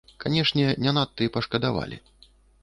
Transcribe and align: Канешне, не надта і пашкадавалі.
Канешне, 0.23 0.63
не 0.85 0.93
надта 0.99 1.27
і 1.27 1.29
пашкадавалі. 1.35 2.01